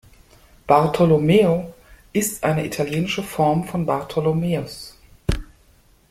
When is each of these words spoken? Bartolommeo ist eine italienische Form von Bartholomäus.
Bartolommeo 0.65 1.75
ist 2.11 2.43
eine 2.43 2.65
italienische 2.65 3.21
Form 3.21 3.65
von 3.65 3.85
Bartholomäus. 3.85 4.97